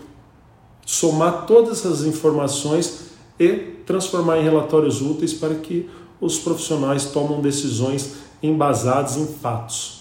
somar 0.86 1.46
todas 1.46 1.78
essas 1.78 2.04
informações 2.04 3.10
e 3.38 3.52
transformar 3.84 4.38
em 4.38 4.44
relatórios 4.44 5.00
úteis 5.02 5.32
para 5.32 5.54
que 5.54 5.88
os 6.20 6.38
profissionais 6.38 7.06
tomem 7.06 7.40
decisões 7.40 8.16
embasadas 8.42 9.16
em 9.16 9.26
fatos. 9.26 9.97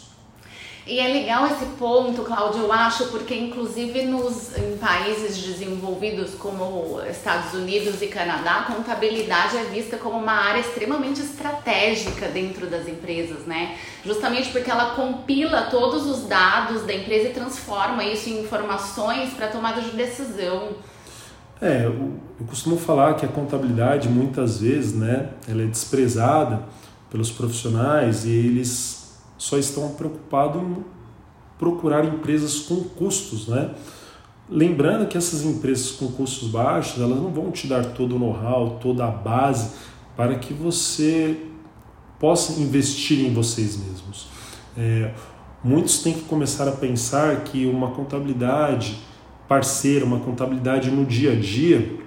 E 0.88 1.02
é 1.02 1.08
legal 1.10 1.46
esse 1.48 1.66
ponto, 1.78 2.22
Cláudio, 2.22 2.62
eu 2.62 2.72
acho, 2.72 3.08
porque 3.08 3.36
inclusive 3.36 4.04
nos, 4.06 4.58
em 4.58 4.78
países 4.78 5.38
desenvolvidos 5.38 6.34
como 6.36 7.02
Estados 7.02 7.54
Unidos 7.54 8.02
e 8.02 8.08
Canadá, 8.08 8.60
a 8.60 8.74
contabilidade 8.74 9.58
é 9.58 9.66
vista 9.66 9.98
como 9.98 10.18
uma 10.18 10.32
área 10.32 10.62
extremamente 10.62 11.20
estratégica 11.20 12.30
dentro 12.30 12.68
das 12.68 12.88
empresas, 12.88 13.46
né? 13.46 13.76
Justamente 14.06 14.50
porque 14.50 14.72
ela 14.72 14.96
compila 14.96 15.64
todos 15.64 16.06
os 16.06 16.26
dados 16.26 16.84
da 16.84 16.94
empresa 16.94 17.28
e 17.28 17.34
transforma 17.34 18.06
isso 18.06 18.30
em 18.30 18.44
informações 18.44 19.34
para 19.34 19.48
tomada 19.48 19.82
de 19.82 19.90
decisão. 19.90 20.70
É, 21.62 21.84
eu, 21.84 22.14
eu 22.40 22.46
costumo 22.48 22.78
falar 22.78 23.16
que 23.16 23.26
a 23.26 23.30
contabilidade 23.30 24.08
muitas 24.08 24.62
vezes, 24.62 24.94
né, 24.94 25.32
ela 25.50 25.64
é 25.64 25.66
desprezada 25.66 26.64
pelos 27.10 27.30
profissionais 27.30 28.24
e 28.24 28.32
eles 28.32 28.97
só 29.38 29.58
estão 29.58 29.90
preocupados 29.90 30.62
em 30.62 30.84
procurar 31.58 32.06
empresas 32.06 32.60
com 32.60 32.84
custos, 32.84 33.48
né? 33.48 33.72
Lembrando 34.50 35.08
que 35.08 35.18
essas 35.18 35.44
empresas 35.44 35.92
com 35.92 36.08
custos 36.08 36.50
baixos, 36.50 37.02
elas 37.02 37.18
não 37.18 37.32
vão 37.32 37.52
te 37.52 37.68
dar 37.68 37.86
todo 37.86 38.16
o 38.16 38.20
know-how, 38.20 38.80
toda 38.82 39.06
a 39.06 39.12
base 39.12 39.72
para 40.16 40.36
que 40.36 40.54
você 40.54 41.38
possa 42.18 42.60
investir 42.62 43.20
em 43.26 43.34
vocês 43.34 43.78
mesmos. 43.78 44.28
É, 44.78 45.12
muitos 45.64 46.02
têm 46.02 46.14
que 46.14 46.22
começar 46.22 46.68
a 46.68 46.72
pensar 46.72 47.42
que 47.42 47.66
uma 47.66 47.92
contabilidade 47.92 48.98
parceira, 49.48 50.06
uma 50.06 50.20
contabilidade 50.20 50.90
no 50.92 51.06
dia 51.06 51.34
a 51.34 51.36
dia 51.36 52.00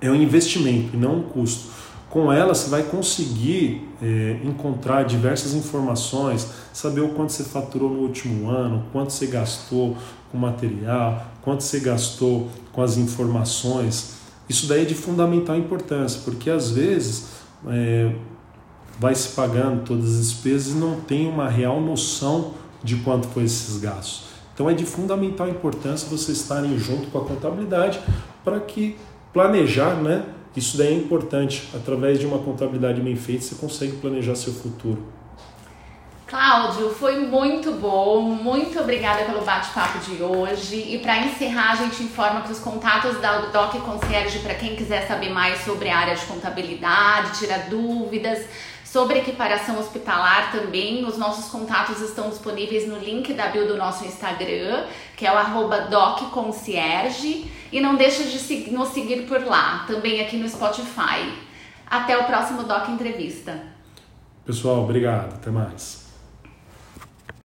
é 0.00 0.10
um 0.10 0.14
investimento 0.14 0.94
e 0.94 0.96
não 0.96 1.16
um 1.16 1.22
custo. 1.22 1.68
Com 2.10 2.32
ela 2.32 2.54
você 2.54 2.70
vai 2.70 2.82
conseguir 2.84 3.86
é, 4.02 4.40
encontrar 4.42 5.02
diversas 5.04 5.52
informações, 5.52 6.48
saber 6.72 7.02
o 7.02 7.10
quanto 7.10 7.32
você 7.32 7.44
faturou 7.44 7.90
no 7.90 8.00
último 8.00 8.48
ano, 8.48 8.84
quanto 8.92 9.12
você 9.12 9.26
gastou 9.26 9.96
com 10.32 10.38
material, 10.38 11.26
quanto 11.42 11.62
você 11.62 11.80
gastou 11.80 12.48
com 12.72 12.82
as 12.82 12.96
informações. 12.96 14.14
Isso 14.48 14.66
daí 14.66 14.82
é 14.82 14.84
de 14.86 14.94
fundamental 14.94 15.56
importância, 15.56 16.22
porque 16.24 16.48
às 16.48 16.70
vezes 16.70 17.26
é, 17.66 18.14
vai 18.98 19.14
se 19.14 19.28
pagando 19.30 19.84
todas 19.84 20.14
as 20.14 20.28
despesas 20.28 20.72
e 20.72 20.76
não 20.76 21.00
tem 21.00 21.28
uma 21.28 21.48
real 21.48 21.78
noção 21.78 22.54
de 22.82 22.96
quanto 22.96 23.28
foi 23.28 23.44
esses 23.44 23.78
gastos. 23.78 24.28
Então 24.54 24.68
é 24.68 24.74
de 24.74 24.84
fundamental 24.86 25.48
importância 25.48 26.08
vocês 26.08 26.38
estarem 26.38 26.78
junto 26.78 27.08
com 27.08 27.18
a 27.18 27.24
contabilidade 27.24 28.00
para 28.42 28.58
que 28.60 28.96
planejar, 29.32 29.94
né? 29.94 30.24
Isso 30.56 30.76
daí 30.76 30.88
é 30.88 30.96
importante. 30.96 31.68
Através 31.74 32.18
de 32.18 32.26
uma 32.26 32.38
contabilidade 32.38 33.00
bem 33.00 33.16
feita, 33.16 33.44
você 33.44 33.54
consegue 33.54 33.92
planejar 33.98 34.34
seu 34.34 34.52
futuro. 34.52 35.18
Cláudio, 36.28 36.90
foi 36.90 37.20
muito 37.20 37.72
bom. 37.72 38.20
Muito 38.20 38.78
obrigada 38.78 39.24
pelo 39.24 39.40
bate-papo 39.40 39.98
de 40.00 40.22
hoje. 40.22 40.76
E 40.76 40.98
para 40.98 41.20
encerrar, 41.20 41.72
a 41.72 41.76
gente 41.76 42.02
informa 42.02 42.42
que 42.42 42.52
os 42.52 42.58
contatos 42.58 43.18
da 43.18 43.46
Doc 43.46 43.74
Concierge 43.76 44.40
para 44.40 44.54
quem 44.54 44.76
quiser 44.76 45.08
saber 45.08 45.30
mais 45.30 45.64
sobre 45.64 45.88
a 45.88 45.96
área 45.96 46.14
de 46.14 46.26
contabilidade, 46.26 47.38
tirar 47.38 47.70
dúvidas, 47.70 48.44
Sobre 48.90 49.18
equiparação 49.18 49.78
hospitalar 49.78 50.50
também, 50.50 51.04
os 51.04 51.18
nossos 51.18 51.50
contatos 51.50 52.00
estão 52.00 52.30
disponíveis 52.30 52.88
no 52.88 52.98
link 52.98 53.34
da 53.34 53.48
bio 53.48 53.68
do 53.68 53.76
nosso 53.76 54.06
Instagram, 54.06 54.86
que 55.14 55.26
é 55.26 55.30
o 55.30 55.36
docconcierge, 55.90 57.52
e 57.70 57.82
não 57.82 57.96
deixa 57.96 58.24
de 58.24 58.70
nos 58.70 58.88
seguir 58.88 59.26
por 59.26 59.44
lá, 59.44 59.84
também 59.86 60.22
aqui 60.22 60.38
no 60.38 60.48
Spotify. 60.48 61.34
Até 61.86 62.16
o 62.16 62.24
próximo 62.24 62.62
Doc 62.62 62.88
Entrevista. 62.88 63.60
Pessoal, 64.46 64.84
obrigado. 64.84 65.34
Até 65.34 65.50
mais. 65.50 66.07